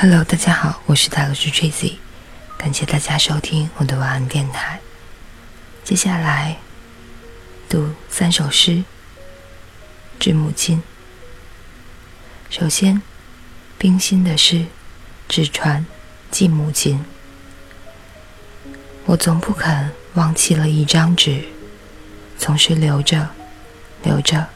[0.00, 1.94] Hello，大家好，我是大老师 Tracy，
[2.56, 4.78] 感谢大家收听我的晚安电台。
[5.82, 6.56] 接下来
[7.68, 8.70] 读三首诗
[10.20, 10.80] 《致母亲》。
[12.56, 13.02] 首先，
[13.76, 14.54] 冰心的诗
[15.28, 15.84] 《纸船
[16.30, 17.04] 寄母亲》。
[19.04, 21.42] 我总不肯忘记了一张纸，
[22.38, 23.30] 总是留着，
[24.04, 24.46] 留着，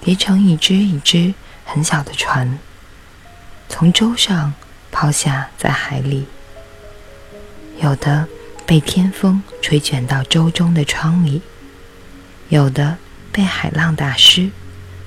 [0.00, 1.32] 叠成一只一只
[1.64, 2.58] 很小的船。
[3.68, 4.54] 从舟上
[4.90, 6.26] 抛下，在海里，
[7.80, 8.26] 有的
[8.64, 11.42] 被天风吹卷到舟中的窗里，
[12.48, 12.96] 有的
[13.30, 14.50] 被海浪打湿，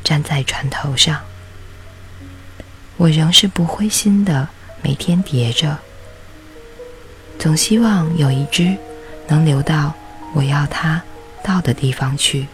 [0.04, 1.20] 站在船头上。
[2.98, 4.50] 我仍是不灰心的，
[4.84, 5.80] 每天叠着，
[7.40, 8.78] 总希望有一只
[9.28, 9.94] 能流到
[10.34, 11.02] 我要它
[11.42, 12.48] 到的地方去。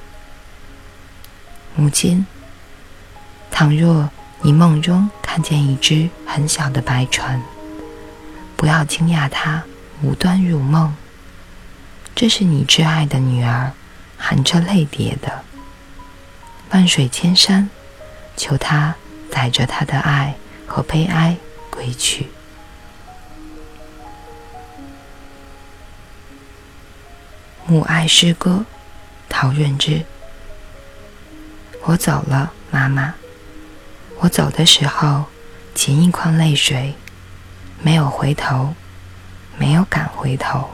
[1.76, 2.26] 母亲，
[3.52, 4.10] 倘若
[4.46, 5.10] 你梦中。
[5.24, 7.42] 看见一只很小的白船，
[8.56, 9.64] 不要惊讶它
[10.02, 10.96] 无端入梦。
[12.14, 13.74] 这是你挚爱的女儿，
[14.18, 15.44] 含着泪叠的。
[16.70, 17.70] 万水千山，
[18.38, 18.96] 求他
[19.30, 20.36] 载着他的爱
[20.68, 21.36] 和悲哀
[21.70, 22.28] 归去。
[27.66, 28.64] 母爱诗歌，
[29.28, 30.06] 陶润之。
[31.82, 33.14] 我走了，妈妈。
[34.26, 35.26] 我走的时候，
[35.76, 36.96] 噙一眶泪水，
[37.84, 38.74] 没有回头，
[39.56, 40.68] 没有敢回头。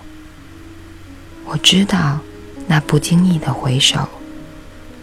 [1.44, 2.22] 我知道，
[2.66, 4.08] 那不经意的回首，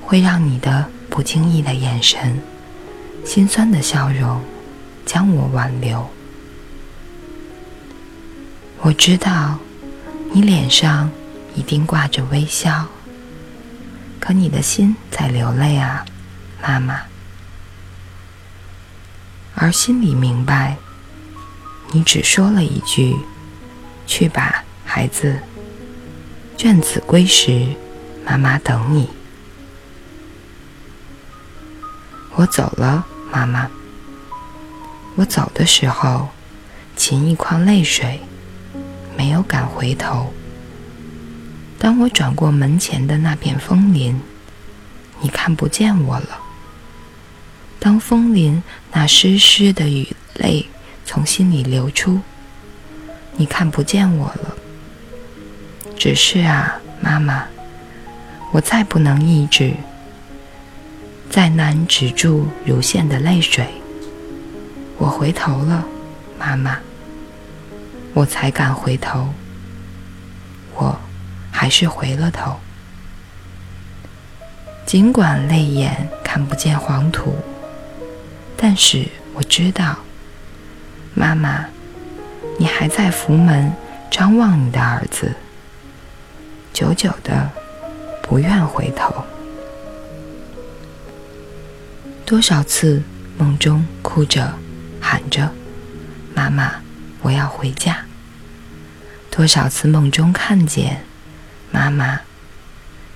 [0.00, 2.41] 会让你的不经意的眼神、
[3.22, 4.41] 心酸的笑容，
[5.04, 6.08] 将我挽留。
[8.80, 9.58] 我知道，
[10.32, 11.10] 你脸上
[11.54, 12.86] 一定挂着微笑，
[14.19, 16.02] 可你的心在流泪啊，
[16.62, 17.03] 妈妈。
[19.60, 20.76] 而心里明白，
[21.91, 23.16] 你只说了一句
[24.06, 25.36] ：“去吧，孩子。
[26.56, 27.66] 卷子归时，
[28.24, 29.08] 妈妈等你。”
[32.36, 33.68] 我走了，妈妈。
[35.16, 36.28] 我走的时候，
[36.97, 38.20] 噙一眶泪水，
[39.16, 40.32] 没有敢回头。
[41.80, 44.20] 当我转过门前的那片枫林，
[45.20, 46.47] 你看不见我了。
[47.81, 48.62] 当枫林
[48.93, 50.66] 那湿湿的雨泪
[51.05, 52.21] 从心里流出，
[53.37, 54.56] 你看不见我了。
[55.97, 57.47] 只是啊，妈妈，
[58.53, 59.72] 我再不能抑制，
[61.31, 63.66] 再难止住如线的泪水。
[64.97, 65.84] 我回头了，
[66.39, 66.78] 妈妈，
[68.15, 69.28] 我才敢回头。
[70.75, 70.99] 我
[71.50, 72.56] 还是回了头，
[74.84, 77.37] 尽管泪眼看不见黄土。
[78.60, 79.96] 但是我知道，
[81.14, 81.64] 妈妈，
[82.58, 83.72] 你还在福门
[84.10, 85.32] 张望你的儿子，
[86.72, 87.48] 久久的
[88.20, 89.24] 不愿回头。
[92.26, 93.00] 多少次
[93.38, 94.52] 梦中哭着
[95.00, 95.48] 喊着
[96.34, 96.72] ：“妈妈，
[97.22, 98.04] 我要回家。”
[99.30, 101.04] 多少次梦中看见
[101.70, 102.20] 妈妈，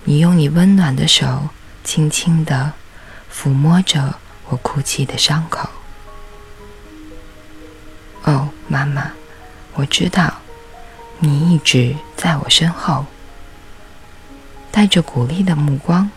[0.04, 1.48] 你用你温暖的手
[1.82, 2.72] 轻轻的
[3.34, 4.21] 抚摸着。
[4.52, 5.66] 我哭泣的伤口。
[8.24, 9.10] 哦，妈妈，
[9.72, 10.30] 我知道，
[11.18, 13.06] 你一直在我身后，
[14.70, 16.10] 带着鼓励的目光，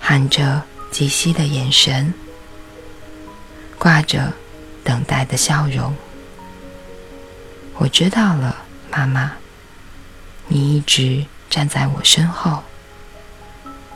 [0.00, 2.14] 含着极息的眼神，
[3.78, 4.32] 挂着
[4.82, 5.94] 等待的笑容。
[7.74, 9.32] 我知道了，妈妈，
[10.48, 12.62] 你一直站在我身后。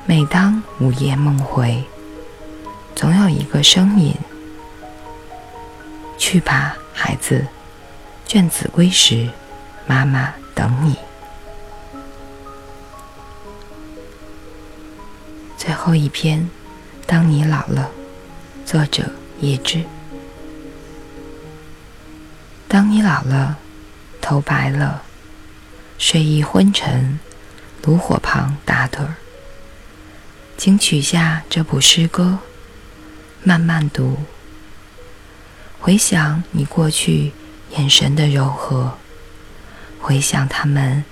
[0.04, 1.82] 每当午夜梦回。
[3.00, 4.14] 总有一个声音
[6.20, 7.46] ：“去吧，孩子，
[8.26, 9.30] 卷子归时，
[9.86, 10.94] 妈妈等你。”
[15.56, 16.50] 最后一篇，
[17.06, 17.88] 当你老了，
[18.66, 19.10] 作者
[19.40, 19.82] 叶芝。
[22.68, 23.56] 当你老了，
[24.20, 25.02] 头白了，
[25.96, 27.18] 睡意昏沉，
[27.82, 29.14] 炉火旁打盹儿，
[30.58, 32.40] 请取下这部诗歌。
[33.42, 34.18] 慢慢读，
[35.80, 37.32] 回想你过去
[37.70, 38.98] 眼神的柔和，
[39.98, 41.02] 回想他们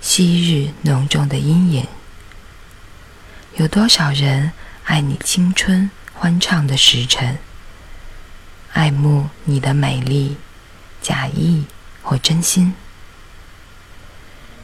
[0.00, 1.84] 昔日浓重的阴影。
[3.56, 4.52] 有多少人
[4.84, 7.36] 爱你青春欢畅的时辰，
[8.72, 10.36] 爱慕你的美丽，
[11.02, 11.64] 假意
[12.00, 12.74] 或真心？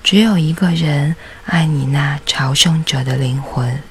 [0.05, 1.17] 只有一个人
[1.47, 3.83] 爱你那朝圣者的灵魂，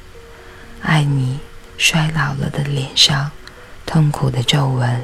[0.82, 1.40] 爱你。
[1.84, 3.32] 衰老了的脸上，
[3.88, 5.04] 痛苦的皱纹。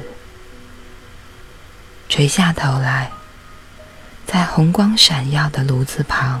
[2.08, 3.10] 垂下头来，
[4.24, 6.40] 在红光闪耀的炉子旁，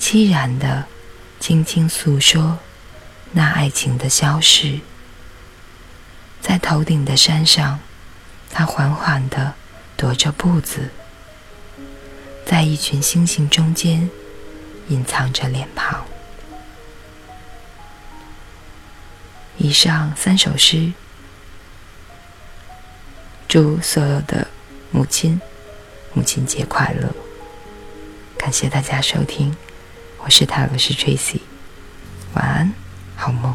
[0.00, 0.84] 凄然的
[1.38, 2.58] 轻轻诉说
[3.30, 4.80] 那爱情的消逝。
[6.40, 7.78] 在头顶的山上，
[8.50, 9.54] 他缓缓的
[9.96, 10.90] 踱着步子，
[12.44, 14.10] 在一群星星中间
[14.88, 16.04] 隐藏着脸庞。
[19.62, 20.90] 以上三首诗，
[23.46, 24.46] 祝所有的
[24.90, 25.38] 母亲
[26.14, 27.14] 母亲节快乐！
[28.38, 29.54] 感谢大家收听，
[30.16, 31.40] 我是塔罗斯 Tracy，
[32.32, 32.72] 晚安，
[33.16, 33.54] 好梦。